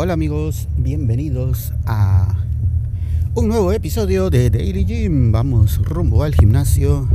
hola 0.00 0.12
amigos, 0.12 0.68
bienvenidos 0.76 1.72
a 1.84 2.36
un 3.34 3.48
nuevo 3.48 3.72
episodio 3.72 4.30
de 4.30 4.48
Daily 4.48 4.84
Gym. 4.84 5.32
Vamos 5.32 5.78
rumbo 5.78 6.22
al 6.22 6.36
gimnasio. 6.36 7.08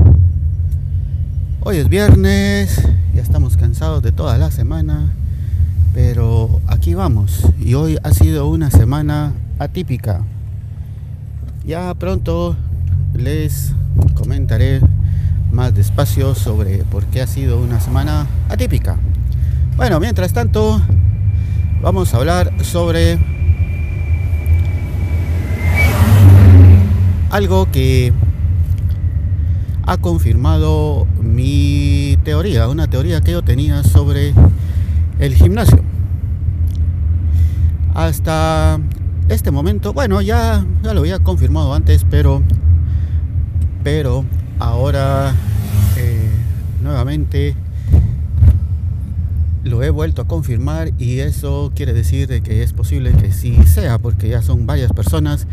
Hoy 1.62 1.78
es 1.78 1.88
viernes, 1.88 2.86
ya 3.16 3.22
estamos 3.22 3.56
cansados 3.56 4.04
de 4.04 4.12
toda 4.12 4.38
la 4.38 4.52
semana, 4.52 5.14
pero 5.94 6.60
aquí 6.68 6.94
vamos. 6.94 7.48
Y 7.58 7.76
hoy 7.76 8.00
ha 8.04 8.12
sido 8.12 8.50
una 8.50 8.70
semana 8.70 9.32
atípica. 9.60 10.26
Ya 11.66 11.94
pronto 11.94 12.58
les 13.13 13.72
comentaré 14.13 14.82
más 15.54 15.74
despacio 15.74 16.36
sobre 16.36 16.80
por 16.80 17.05
qué 17.05 17.22
ha 17.22 17.27
sido 17.27 17.62
una 17.62 17.80
semana 17.80 18.27
atípica. 18.50 18.98
Bueno, 19.77 20.02
mientras 20.02 20.34
tanto, 20.34 20.82
vamos 21.84 22.14
a 22.14 22.18
hablar 22.18 22.54
sobre 22.64 23.20
algo 27.30 27.70
que 27.70 28.14
ha 29.86 29.98
confirmado 29.98 31.05
mi 31.22 32.18
teoría, 32.24 32.70
una 32.70 32.88
teoría 32.88 33.20
que 33.20 33.34
yo 33.34 33.41
tenía 33.41 33.84
sobre 33.84 34.34
el 35.20 35.36
gimnasio. 35.36 35.82
Hasta 37.94 38.79
este 39.27 39.52
momento, 39.52 39.91
bueno, 39.91 40.22
ya, 40.22 40.66
ya 40.84 40.94
lo 40.94 41.02
había 41.02 41.20
confirmado 41.20 41.74
antes, 41.74 42.05
pero, 42.10 42.41
pero 43.84 44.24
ahora 44.57 45.34
eh, 45.98 46.29
nuevamente 46.82 47.57
lo 49.64 49.82
he 49.82 49.90
vuelto 49.90 50.22
a 50.22 50.28
confirmar 50.28 50.92
y 50.98 51.20
eso 51.20 51.72
quiere 51.76 51.94
decir 51.94 52.28
de 52.28 52.42
que 52.42 52.64
es 52.64 52.74
posible 52.74 53.14
que 53.14 53.32
sí 53.32 53.58
sea, 53.66 53.98
porque 53.98 54.30
ya 54.30 54.42
son 54.42 54.66
varias 54.66 54.92
personas 54.92 55.48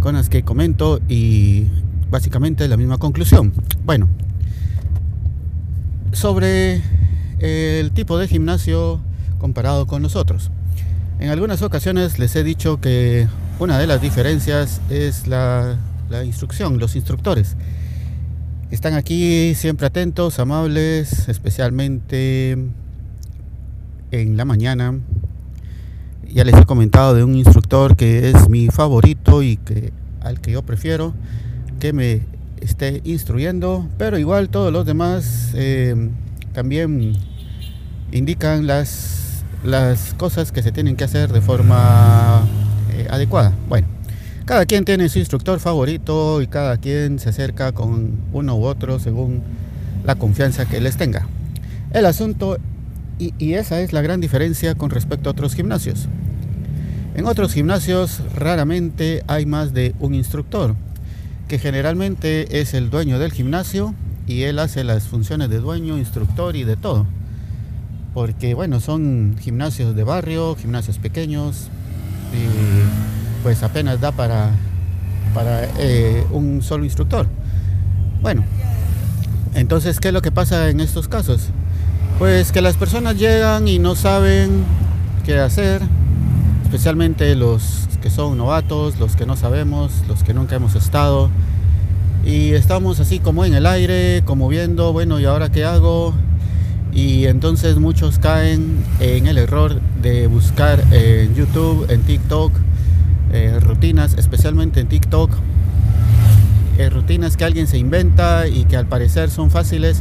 con 0.00 0.14
las 0.14 0.28
que 0.28 0.44
comento 0.44 1.00
y 1.08 1.66
básicamente 2.10 2.66
la 2.68 2.76
misma 2.76 2.98
conclusión. 2.98 3.52
Bueno, 3.84 4.08
sobre 6.12 6.82
el 7.40 7.90
tipo 7.92 8.18
de 8.18 8.28
gimnasio 8.28 9.00
comparado 9.38 9.86
con 9.86 10.00
nosotros. 10.00 10.50
En 11.20 11.30
algunas 11.30 11.62
ocasiones 11.62 12.18
les 12.18 12.34
he 12.36 12.44
dicho 12.44 12.80
que 12.80 13.28
una 13.58 13.78
de 13.78 13.86
las 13.86 14.00
diferencias 14.00 14.80
es 14.90 15.26
la 15.26 15.78
instrucción, 16.24 16.78
los 16.78 16.96
instructores. 16.96 17.56
Están 18.70 18.94
aquí 18.94 19.54
siempre 19.54 19.86
atentos, 19.86 20.38
amables, 20.38 21.28
especialmente 21.28 22.56
en 24.20 24.36
la 24.36 24.44
mañana. 24.44 24.98
Ya 26.32 26.44
les 26.44 26.54
he 26.54 26.64
comentado 26.64 27.14
de 27.14 27.24
un 27.24 27.34
instructor 27.34 27.96
que 27.96 28.30
es 28.30 28.48
mi 28.48 28.68
favorito 28.68 29.42
y 29.42 29.56
que 29.56 29.92
al 30.20 30.40
que 30.40 30.52
yo 30.52 30.62
prefiero 30.62 31.14
que 31.80 31.92
me 31.92 32.22
esté 32.60 33.02
instruyendo, 33.04 33.86
pero 33.98 34.18
igual 34.18 34.48
todos 34.48 34.72
los 34.72 34.86
demás 34.86 35.50
eh, 35.54 36.08
también 36.52 37.14
indican 38.10 38.66
las, 38.66 39.44
las 39.64 40.14
cosas 40.14 40.50
que 40.50 40.62
se 40.62 40.72
tienen 40.72 40.96
que 40.96 41.04
hacer 41.04 41.32
de 41.32 41.40
forma 41.40 42.46
eh, 42.92 43.06
adecuada. 43.10 43.52
Bueno, 43.68 43.86
cada 44.44 44.64
quien 44.64 44.84
tiene 44.84 45.08
su 45.08 45.18
instructor 45.18 45.60
favorito 45.60 46.40
y 46.40 46.46
cada 46.46 46.78
quien 46.78 47.18
se 47.18 47.28
acerca 47.30 47.72
con 47.72 48.12
uno 48.32 48.56
u 48.56 48.64
otro 48.64 48.98
según 48.98 49.42
la 50.04 50.14
confianza 50.14 50.66
que 50.66 50.80
les 50.80 50.96
tenga. 50.96 51.26
El 51.92 52.06
asunto 52.06 52.58
y, 53.18 53.54
esa 53.54 53.80
es 53.80 53.92
la 53.92 54.02
gran 54.02 54.20
diferencia 54.20 54.74
con 54.74 54.90
respecto 54.90 55.28
a 55.28 55.32
otros 55.32 55.54
gimnasios. 55.54 56.08
En 57.14 57.26
otros 57.26 57.52
gimnasios 57.52 58.20
raramente 58.34 59.22
hay 59.28 59.46
más 59.46 59.72
de 59.72 59.94
un 60.00 60.14
instructor, 60.14 60.74
que 61.48 61.58
generalmente 61.58 62.60
es 62.60 62.74
el 62.74 62.90
dueño 62.90 63.18
del 63.18 63.32
gimnasio 63.32 63.94
y 64.26 64.42
él 64.42 64.58
hace 64.58 64.82
las 64.82 65.04
funciones 65.04 65.48
de 65.48 65.58
dueño, 65.58 65.96
instructor 65.96 66.56
y 66.56 66.64
de 66.64 66.76
todo. 66.76 67.06
Porque 68.14 68.54
bueno, 68.54 68.80
son 68.80 69.36
gimnasios 69.40 69.94
de 69.94 70.02
barrio, 70.04 70.56
gimnasios 70.56 70.98
pequeños 70.98 71.68
y 72.32 73.42
pues 73.42 73.62
apenas 73.62 74.00
da 74.00 74.10
para, 74.12 74.50
para 75.34 75.68
eh, 75.78 76.24
un 76.32 76.62
solo 76.62 76.84
instructor. 76.84 77.26
Bueno, 78.22 78.44
entonces, 79.54 80.00
¿qué 80.00 80.08
es 80.08 80.14
lo 80.14 80.22
que 80.22 80.32
pasa 80.32 80.68
en 80.68 80.80
estos 80.80 81.06
casos? 81.06 81.50
Pues 82.18 82.52
que 82.52 82.62
las 82.62 82.76
personas 82.76 83.18
llegan 83.18 83.66
y 83.66 83.80
no 83.80 83.96
saben 83.96 84.64
qué 85.26 85.40
hacer, 85.40 85.82
especialmente 86.62 87.34
los 87.34 87.88
que 88.00 88.08
son 88.08 88.38
novatos, 88.38 89.00
los 89.00 89.16
que 89.16 89.26
no 89.26 89.36
sabemos, 89.36 89.90
los 90.06 90.22
que 90.22 90.32
nunca 90.32 90.54
hemos 90.54 90.76
estado. 90.76 91.28
Y 92.24 92.52
estamos 92.52 93.00
así 93.00 93.18
como 93.18 93.44
en 93.44 93.54
el 93.54 93.66
aire, 93.66 94.22
como 94.24 94.46
viendo, 94.46 94.92
bueno, 94.92 95.18
¿y 95.18 95.24
ahora 95.24 95.50
qué 95.50 95.64
hago? 95.64 96.14
Y 96.92 97.26
entonces 97.26 97.78
muchos 97.78 98.20
caen 98.20 98.84
en 99.00 99.26
el 99.26 99.36
error 99.36 99.80
de 100.00 100.28
buscar 100.28 100.84
en 100.92 101.34
YouTube, 101.34 101.90
en 101.90 102.02
TikTok, 102.02 102.52
eh, 103.32 103.58
rutinas, 103.60 104.14
especialmente 104.14 104.78
en 104.78 104.86
TikTok, 104.86 105.32
eh, 106.78 106.90
rutinas 106.90 107.36
que 107.36 107.44
alguien 107.44 107.66
se 107.66 107.76
inventa 107.76 108.46
y 108.46 108.66
que 108.66 108.76
al 108.76 108.86
parecer 108.86 109.30
son 109.30 109.50
fáciles 109.50 110.00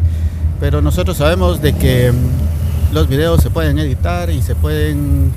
pero 0.63 0.81
nosotros 0.81 1.18
sabemos 1.18 1.62
de 1.62 1.74
que 1.74 2.09
mm, 2.09 2.94
los 2.94 3.09
videos 3.09 3.44
se 3.44 3.50
pueden 3.50 3.79
editar 3.79 4.29
y 4.29 4.41
se 4.41 4.56
pueden 4.56 5.34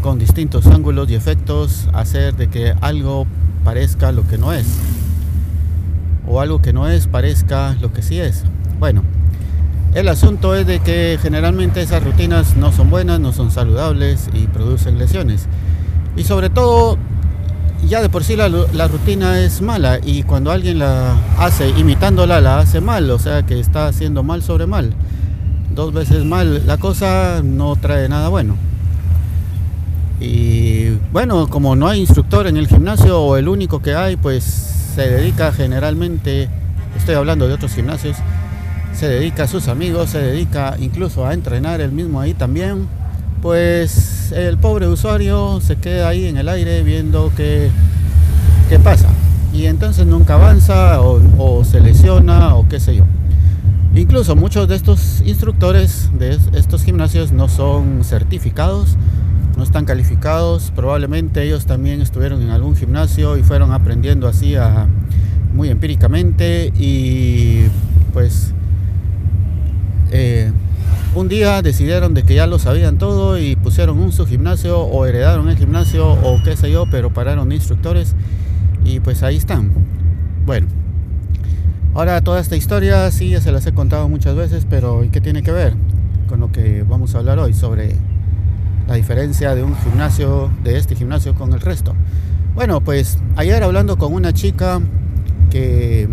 con 0.00 0.20
distintos 0.20 0.64
ángulos 0.68 1.10
y 1.10 1.16
efectos 1.16 1.88
hacer 1.92 2.36
de 2.36 2.48
que 2.48 2.74
algo 2.80 3.26
parezca 3.64 4.12
lo 4.12 4.28
que 4.28 4.38
no 4.38 4.52
es 4.52 4.68
o 6.24 6.40
algo 6.40 6.62
que 6.62 6.72
no 6.72 6.88
es 6.88 7.08
parezca 7.08 7.76
lo 7.80 7.92
que 7.92 8.02
sí 8.02 8.20
es. 8.20 8.44
Bueno, 8.78 9.02
el 9.92 10.06
asunto 10.06 10.54
es 10.54 10.68
de 10.68 10.78
que 10.78 11.18
generalmente 11.20 11.82
esas 11.82 12.04
rutinas 12.04 12.56
no 12.56 12.70
son 12.70 12.90
buenas, 12.90 13.18
no 13.18 13.32
son 13.32 13.50
saludables 13.50 14.30
y 14.32 14.46
producen 14.46 14.98
lesiones. 14.98 15.46
Y 16.16 16.22
sobre 16.22 16.48
todo 16.48 16.96
ya 17.86 18.02
de 18.02 18.08
por 18.08 18.24
sí 18.24 18.36
la, 18.36 18.48
rutina 18.88 19.40
es 19.40 19.62
mala 19.62 19.98
y 20.04 20.22
cuando 20.22 20.50
alguien 20.50 20.78
la 20.78 21.16
hace 21.38 21.70
imitándola 21.70 22.40
la 22.40 22.58
hace 22.58 22.80
mal, 22.80 23.10
o 23.10 23.18
sea 23.18 23.44
que 23.44 23.58
está 23.58 23.86
haciendo 23.86 24.22
mal 24.22 24.42
sobre 24.42 24.66
mal. 24.66 24.92
Dos 25.74 25.92
veces 25.92 26.24
mal 26.24 26.66
la 26.66 26.76
cosa 26.76 27.42
no 27.42 27.76
trae 27.76 28.08
nada 28.08 28.28
bueno. 28.28 28.56
Y 30.20 30.90
bueno, 31.12 31.48
como 31.48 31.76
no 31.76 31.88
hay 31.88 32.00
instructor 32.00 32.46
en 32.46 32.56
el 32.56 32.68
gimnasio 32.68 33.20
o 33.20 33.36
el 33.36 33.48
único 33.48 33.80
que 33.80 33.94
hay, 33.94 34.16
pues 34.16 34.44
se 34.44 35.08
dedica 35.08 35.50
generalmente, 35.52 36.48
estoy 36.96 37.14
hablando 37.14 37.48
de 37.48 37.54
otros 37.54 37.72
gimnasios, 37.72 38.16
se 38.92 39.08
dedica 39.08 39.44
a 39.44 39.48
sus 39.48 39.68
amigos, 39.68 40.10
se 40.10 40.18
dedica 40.18 40.76
incluso 40.78 41.24
a 41.24 41.32
entrenar 41.32 41.80
el 41.80 41.92
mismo 41.92 42.20
ahí 42.20 42.34
también 42.34 42.99
pues 43.42 44.32
el 44.32 44.58
pobre 44.58 44.86
usuario 44.86 45.60
se 45.60 45.76
queda 45.76 46.08
ahí 46.08 46.26
en 46.26 46.36
el 46.36 46.48
aire 46.48 46.82
viendo 46.82 47.32
qué, 47.36 47.70
qué 48.68 48.78
pasa. 48.78 49.08
Y 49.52 49.66
entonces 49.66 50.06
nunca 50.06 50.34
avanza 50.34 51.00
o, 51.00 51.64
se 51.64 51.80
lesiona 51.80 52.54
o 52.54 52.68
qué 52.68 52.80
sé 52.80 52.96
yo. 52.96 53.04
Incluso 53.94 54.36
muchos 54.36 54.68
de 54.68 54.76
estos 54.76 55.22
instructores 55.26 56.10
de 56.16 56.38
estos 56.52 56.84
gimnasios 56.84 57.32
no 57.32 57.48
son 57.48 58.04
certificados, 58.04 58.96
no 59.56 59.64
están 59.64 59.84
calificados. 59.84 60.72
Probablemente 60.76 61.42
ellos 61.42 61.66
también 61.66 62.00
estuvieron 62.00 62.42
en 62.42 62.50
algún 62.50 62.76
gimnasio 62.76 63.36
y 63.36 63.42
fueron 63.42 63.72
aprendiendo 63.72 64.28
así 64.28 64.54
muy 65.52 65.68
empíricamente 65.68 66.72
y 66.78 67.64
pues 68.12 68.54
eh, 70.12 70.52
un 71.14 71.28
día 71.28 71.60
decidieron 71.60 72.14
de 72.14 72.22
que 72.22 72.34
ya 72.34 72.46
lo 72.46 72.58
sabían 72.58 72.98
todo 72.98 73.38
y 73.38 73.56
pusieron 73.56 73.98
un 73.98 74.12
su 74.12 74.26
gimnasio 74.26 74.80
o 74.80 75.06
heredaron 75.06 75.48
el 75.48 75.56
gimnasio 75.56 76.12
o 76.12 76.40
qué 76.44 76.56
sé 76.56 76.70
yo, 76.70 76.86
pero 76.90 77.12
pararon 77.12 77.50
instructores 77.50 78.14
y 78.84 79.00
pues 79.00 79.22
ahí 79.22 79.36
están. 79.36 79.72
Bueno, 80.46 80.68
ahora 81.94 82.20
toda 82.20 82.40
esta 82.40 82.56
historia 82.56 83.10
sí 83.10 83.30
ya 83.30 83.40
se 83.40 83.50
las 83.50 83.66
he 83.66 83.72
contado 83.72 84.08
muchas 84.08 84.36
veces, 84.36 84.66
pero 84.70 85.02
¿y 85.02 85.08
qué 85.08 85.20
tiene 85.20 85.42
que 85.42 85.50
ver 85.50 85.74
con 86.28 86.40
lo 86.40 86.52
que 86.52 86.84
vamos 86.88 87.14
a 87.14 87.18
hablar 87.18 87.40
hoy 87.40 87.54
sobre 87.54 87.96
la 88.86 88.94
diferencia 88.94 89.54
de 89.54 89.64
un 89.64 89.76
gimnasio, 89.78 90.50
de 90.62 90.76
este 90.76 90.94
gimnasio 90.94 91.34
con 91.34 91.52
el 91.52 91.60
resto? 91.60 91.94
Bueno, 92.54 92.80
pues 92.82 93.18
ayer 93.36 93.62
hablando 93.62 93.98
con 93.98 94.12
una 94.12 94.32
chica 94.32 94.80
que 95.50 96.08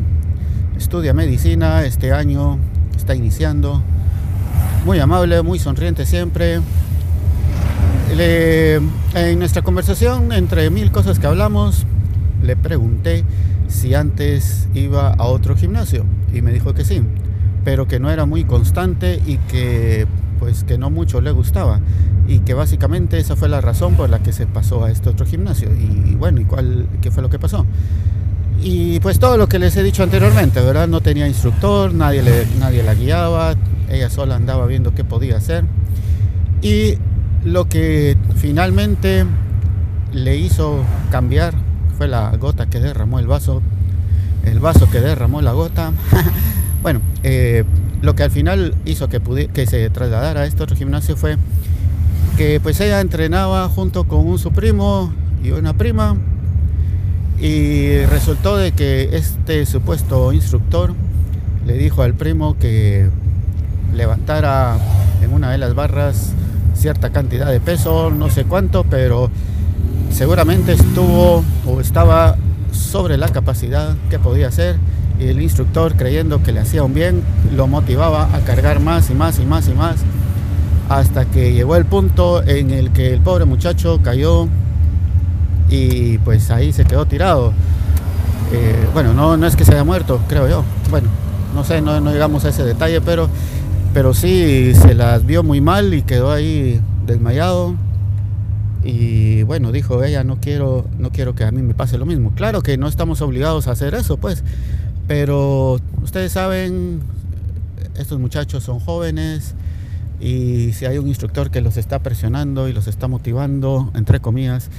estudia 0.76 1.14
medicina 1.14 1.84
este 1.84 2.12
año, 2.12 2.58
está 2.96 3.14
iniciando, 3.16 3.84
muy 4.86 5.00
amable, 5.00 5.42
muy 5.42 5.60
sonriente 5.60 6.06
siempre. 6.06 6.62
en 8.10 9.40
nuestra 9.40 9.62
conversación, 9.62 10.32
entre 10.32 10.70
mil 10.70 10.92
cosas 10.92 11.20
que 11.20 11.28
hablamos, 11.28 11.86
le 12.42 12.56
pregunté 12.56 13.24
si 13.68 13.94
antes 13.94 14.68
iba 14.74 15.14
a 15.14 15.24
otro 15.26 15.56
gimnasio 15.56 16.06
y 16.34 16.42
me 16.42 16.52
dijo 16.52 16.74
que 16.74 16.86
sí, 16.86 17.02
pero 17.66 17.88
que 17.88 18.00
no 18.00 18.10
era 18.10 18.26
muy 18.26 18.46
constante 18.46 19.22
y 19.26 19.38
que 19.38 20.08
pues 20.40 20.64
que 20.64 20.78
no 20.78 20.90
mucho 20.90 21.20
le 21.22 21.32
gustaba. 21.32 21.80
y 22.28 22.40
que 22.40 22.54
básicamente 22.54 23.18
esa 23.18 23.38
fue 23.38 23.48
la 23.48 23.62
razón 23.62 23.96
por 23.96 24.10
la 24.10 24.20
que 24.20 24.34
se 24.34 24.46
pasó 24.48 24.84
a 24.84 24.92
este 24.92 25.10
otro 25.10 25.26
gimnasio. 25.26 25.70
Y 25.74 26.16
bueno, 26.16 26.42
¿y 26.42 26.44
cuál, 26.46 26.86
qué 27.02 27.10
fue 27.10 27.24
lo 27.24 27.30
que 27.30 27.40
pasó? 27.40 27.66
Y 28.62 29.00
pues 29.00 29.18
todo 29.18 29.38
lo 29.38 29.48
que 29.48 29.60
les 29.60 29.78
he 29.78 29.84
dicho 29.84 30.04
anteriormente, 30.04 30.60
¿verdad? 30.60 30.88
No 30.88 31.00
tenía 31.00 31.26
instructor, 31.28 31.94
nadie, 31.94 32.22
le, 32.24 32.46
nadie 32.60 32.84
la 32.84 32.96
guiaba, 32.96 33.56
ella 33.90 34.10
sola 34.10 34.36
andaba 34.36 34.66
viendo 34.66 34.94
qué 34.94 35.04
podía 35.04 35.38
hacer. 35.38 35.66
Y 36.62 36.96
lo 37.44 37.70
que 37.70 38.18
finalmente 38.36 39.26
le 40.12 40.38
hizo 40.38 40.84
cambiar 41.12 41.54
fue 41.98 42.08
la 42.08 42.36
gota 42.38 42.68
que 42.68 42.80
derramó 42.80 43.20
el 43.20 43.28
vaso, 43.28 43.62
el 44.46 44.60
vaso 44.60 44.90
que 44.90 45.00
derramó 45.00 45.42
la 45.42 45.54
gota. 45.54 45.92
bueno, 46.82 47.02
eh, 47.24 47.64
lo 48.02 48.16
que 48.16 48.24
al 48.24 48.32
final 48.32 48.76
hizo 48.86 49.10
que, 49.10 49.50
que 49.54 49.66
se 49.66 49.90
trasladara 49.90 50.42
a 50.42 50.46
este 50.46 50.64
otro 50.64 50.76
gimnasio 50.76 51.18
fue 51.18 51.38
que 52.38 52.60
pues 52.60 52.80
ella 52.82 53.02
entrenaba 53.02 53.68
junto 53.68 54.04
con 54.04 54.28
un 54.28 54.38
su 54.38 54.52
primo 54.52 55.12
y 55.44 55.52
una 55.52 55.74
prima 55.74 56.16
y 57.40 58.00
resultó 58.06 58.58
de 58.58 58.72
que 58.72 59.10
este 59.14 59.66
supuesto 59.66 60.32
instructor 60.34 60.94
le 61.66 61.74
dijo 61.74 62.04
al 62.04 62.14
primo 62.14 62.58
que 62.60 63.10
levantara 63.94 64.78
en 65.22 65.34
una 65.34 65.52
de 65.52 65.58
las 65.58 65.74
barras 65.74 66.34
cierta 66.74 67.10
cantidad 67.10 67.52
de 67.52 67.60
peso, 67.60 68.12
no 68.12 68.30
sé 68.30 68.46
cuánto, 68.46 68.84
pero 68.84 69.30
seguramente 70.12 70.74
estuvo 70.74 71.44
o 71.66 71.82
estaba 71.82 72.36
sobre 72.72 73.18
la 73.18 73.30
capacidad 73.30 73.96
que 74.10 74.20
podía 74.20 74.48
hacer 74.48 74.78
y 75.20 75.28
el 75.28 75.42
instructor 75.42 75.96
creyendo 75.96 76.44
que 76.44 76.52
le 76.52 76.60
hacía 76.60 76.84
un 76.84 76.94
bien 76.94 77.24
lo 77.56 77.68
motivaba 77.68 78.36
a 78.36 78.40
cargar 78.42 78.80
más 78.80 79.10
y 79.10 79.16
más 79.16 79.40
y 79.40 79.46
más 79.46 79.68
y 79.68 79.74
más 79.74 79.96
hasta 80.90 81.26
que 81.26 81.54
llegó 81.54 81.76
el 81.76 81.86
punto 81.86 82.44
en 82.44 82.72
el 82.72 82.92
que 82.92 83.14
el 83.14 83.22
pobre 83.22 83.46
muchacho 83.46 84.00
cayó 84.04 84.48
y 85.70 86.18
pues 86.20 86.50
ahí 86.50 86.72
se 86.72 86.86
quedó 86.86 87.06
tirado. 87.06 87.52
Eh, 88.54 88.88
bueno, 88.94 89.14
no, 89.14 89.36
no 89.36 89.48
es 89.48 89.56
que 89.56 89.66
se 89.66 89.74
haya 89.74 89.84
muerto, 89.84 90.22
creo 90.30 90.48
yo. 90.48 90.64
Bueno, 90.90 91.10
no 91.54 91.64
sé, 91.64 91.82
no, 91.82 92.00
no 92.00 92.12
llegamos 92.12 92.46
a 92.46 92.50
ese 92.50 92.64
detalle, 92.64 93.02
pero, 93.02 93.30
pero 93.98 94.14
sí 94.14 94.76
se 94.76 94.94
las 94.94 95.26
vio 95.26 95.42
muy 95.42 95.60
mal 95.60 95.92
y 95.96 96.04
quedó 96.04 96.32
ahí 96.32 96.80
desmayado. 97.08 97.74
Y 98.84 99.42
bueno, 99.42 99.72
dijo 99.72 100.04
ella, 100.04 100.24
no 100.24 100.40
quiero, 100.40 100.86
no 101.00 101.10
quiero 101.10 101.34
que 101.34 101.44
a 101.46 101.52
mí 101.52 101.64
me 101.64 101.74
pase 101.74 101.98
lo 101.98 102.06
mismo. 102.06 102.32
Claro 102.36 102.62
que 102.62 102.78
no 102.78 102.88
estamos 102.88 103.22
obligados 103.22 103.68
a 103.68 103.72
hacer 103.72 103.96
eso, 103.96 104.18
pues. 104.18 104.44
Pero 105.08 105.80
ustedes 106.04 106.34
saben, 106.34 107.00
estos 107.98 108.20
muchachos 108.20 108.64
son 108.64 108.80
jóvenes, 108.80 109.56
y 110.20 110.74
si 110.74 110.86
hay 110.86 111.00
un 111.00 111.08
instructor 111.08 111.50
que 111.50 111.62
los 111.62 111.76
está 111.76 111.98
presionando 111.98 112.68
y 112.68 112.74
los 112.74 112.86
está 112.86 113.08
motivando, 113.08 113.92
entre 113.96 114.20
comillas, 114.20 114.70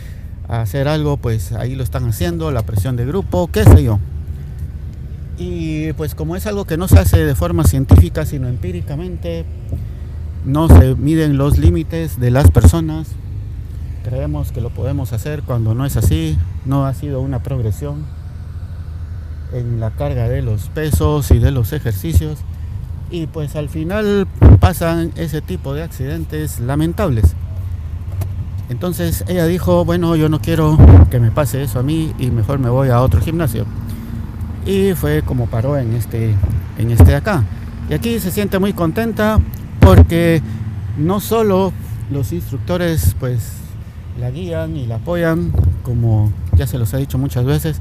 a 0.46 0.60
hacer 0.60 0.86
algo, 0.86 1.16
pues 1.16 1.50
ahí 1.50 1.74
lo 1.74 1.82
están 1.82 2.08
haciendo, 2.08 2.52
la 2.52 2.62
presión 2.62 2.94
de 2.94 3.04
grupo, 3.04 3.50
qué 3.50 3.64
sé 3.64 3.82
yo. 3.82 3.98
Y 5.38 5.92
pues 5.92 6.14
como 6.14 6.34
es 6.34 6.46
algo 6.46 6.64
que 6.64 6.76
no 6.76 6.88
se 6.88 6.98
hace 6.98 7.24
de 7.24 7.34
forma 7.34 7.64
científica, 7.64 8.26
sino 8.26 8.48
empíricamente, 8.48 9.44
no 10.44 10.68
se 10.68 10.96
miden 10.96 11.38
los 11.38 11.58
límites 11.58 12.18
de 12.18 12.30
las 12.30 12.50
personas. 12.50 13.08
Creemos 14.02 14.50
que 14.50 14.60
lo 14.60 14.70
podemos 14.70 15.12
hacer 15.12 15.42
cuando 15.42 15.74
no 15.74 15.86
es 15.86 15.96
así, 15.96 16.36
no 16.64 16.86
ha 16.86 16.94
sido 16.94 17.20
una 17.20 17.42
progresión 17.42 18.04
en 19.52 19.80
la 19.80 19.90
carga 19.90 20.28
de 20.28 20.42
los 20.42 20.68
pesos 20.68 21.30
y 21.30 21.38
de 21.38 21.52
los 21.52 21.72
ejercicios 21.72 22.38
y 23.10 23.26
pues 23.26 23.56
al 23.56 23.68
final 23.68 24.26
pasan 24.60 25.12
ese 25.16 25.40
tipo 25.40 25.74
de 25.74 25.82
accidentes 25.82 26.60
lamentables. 26.60 27.34
Entonces 28.68 29.24
ella 29.28 29.46
dijo, 29.46 29.84
bueno, 29.84 30.14
yo 30.16 30.28
no 30.28 30.40
quiero 30.40 30.76
que 31.10 31.20
me 31.20 31.30
pase 31.30 31.62
eso 31.62 31.78
a 31.78 31.82
mí 31.82 32.12
y 32.18 32.30
mejor 32.30 32.58
me 32.58 32.68
voy 32.68 32.88
a 32.90 33.00
otro 33.00 33.20
gimnasio. 33.20 33.64
Y 34.66 34.92
fue 34.94 35.22
como 35.22 35.46
paró 35.46 35.78
en 35.78 35.94
este, 35.94 36.34
en 36.78 36.90
este 36.90 37.04
de 37.04 37.14
acá. 37.16 37.44
Y 37.88 37.94
aquí 37.94 38.20
se 38.20 38.30
siente 38.30 38.58
muy 38.58 38.72
contenta 38.72 39.40
porque 39.80 40.42
no 40.96 41.20
solo 41.20 41.72
los 42.10 42.32
instructores 42.32 43.14
pues 43.18 43.52
la 44.18 44.30
guían 44.30 44.76
y 44.76 44.86
la 44.86 44.96
apoyan, 44.96 45.52
como 45.82 46.32
ya 46.56 46.66
se 46.66 46.78
los 46.78 46.92
he 46.92 46.98
dicho 46.98 47.18
muchas 47.18 47.44
veces, 47.44 47.80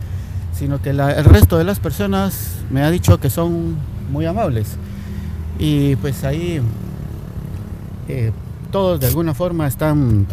sino 0.53 0.81
que 0.81 0.91
el 0.91 1.25
resto 1.25 1.57
de 1.57 1.63
las 1.63 1.79
personas 1.79 2.57
me 2.69 2.83
ha 2.83 2.91
dicho 2.91 3.19
que 3.19 3.29
son 3.29 3.75
muy 4.11 4.25
amables 4.25 4.77
y 5.59 5.95
pues 5.97 6.23
ahí 6.23 6.61
eh, 8.07 8.31
todos 8.71 8.99
de 8.99 9.07
alguna 9.07 9.33
forma 9.33 9.67
están 9.67 10.27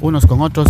unos 0.00 0.26
con 0.26 0.40
otros 0.40 0.68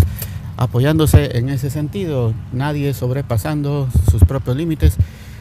apoyándose 0.56 1.36
en 1.38 1.48
ese 1.48 1.70
sentido, 1.70 2.34
nadie 2.52 2.94
sobrepasando 2.94 3.88
sus 4.10 4.24
propios 4.24 4.56
límites, 4.56 4.96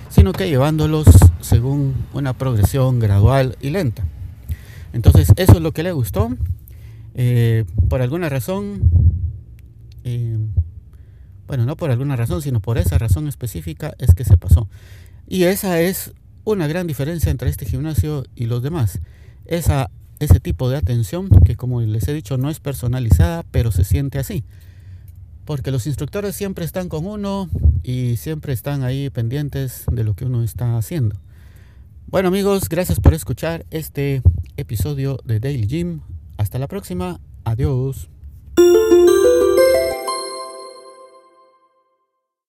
sino 0.09 0.33
que 0.33 0.49
llevándolos 0.49 1.07
según 1.41 1.95
una 2.13 2.33
progresión 2.33 2.99
gradual 2.99 3.57
y 3.61 3.69
lenta. 3.69 4.05
Entonces 4.93 5.31
eso 5.35 5.53
es 5.53 5.61
lo 5.61 5.71
que 5.71 5.83
le 5.83 5.91
gustó. 5.91 6.29
Eh, 7.13 7.65
por 7.89 8.01
alguna 8.01 8.29
razón, 8.29 8.89
eh, 10.03 10.37
bueno, 11.47 11.65
no 11.65 11.75
por 11.77 11.91
alguna 11.91 12.15
razón, 12.15 12.41
sino 12.41 12.59
por 12.59 12.77
esa 12.77 12.97
razón 12.97 13.27
específica 13.27 13.93
es 13.99 14.13
que 14.15 14.25
se 14.25 14.37
pasó. 14.37 14.67
Y 15.27 15.43
esa 15.43 15.79
es 15.79 16.13
una 16.43 16.67
gran 16.67 16.87
diferencia 16.87 17.31
entre 17.31 17.49
este 17.49 17.65
gimnasio 17.65 18.25
y 18.35 18.45
los 18.45 18.61
demás. 18.61 18.99
Esa, 19.45 19.89
ese 20.19 20.39
tipo 20.39 20.69
de 20.69 20.77
atención 20.77 21.29
que 21.45 21.55
como 21.55 21.81
les 21.81 22.07
he 22.07 22.13
dicho 22.13 22.37
no 22.37 22.49
es 22.49 22.59
personalizada, 22.59 23.43
pero 23.51 23.71
se 23.71 23.83
siente 23.83 24.19
así. 24.19 24.43
Porque 25.45 25.71
los 25.71 25.87
instructores 25.87 26.35
siempre 26.35 26.65
están 26.65 26.89
con 26.89 27.05
uno 27.05 27.49
y 27.83 28.17
siempre 28.17 28.51
están 28.51 28.83
ahí 28.83 29.09
pendientes 29.09 29.85
de 29.91 30.03
lo 30.03 30.15
que 30.15 30.25
uno 30.25 30.43
está 30.43 30.77
haciendo. 30.77 31.15
Bueno 32.07 32.29
amigos, 32.29 32.67
gracias 32.69 32.99
por 32.99 33.13
escuchar 33.13 33.65
este 33.71 34.21
episodio 34.57 35.19
de 35.23 35.39
Daily 35.39 35.67
Gym. 35.67 36.01
Hasta 36.37 36.59
la 36.59 36.67
próxima. 36.67 37.19
Adiós. 37.43 38.09